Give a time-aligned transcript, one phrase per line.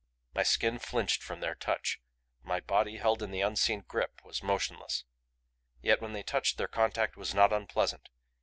[0.33, 2.01] My skin flinched from their touch;
[2.41, 5.03] my body, held in the unseen grip, was motionless.
[5.79, 8.09] Yet when they touched their contact was not unpleasant.